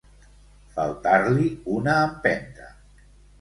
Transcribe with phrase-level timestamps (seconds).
[0.77, 1.45] Faltar-li
[1.75, 2.73] una empenta.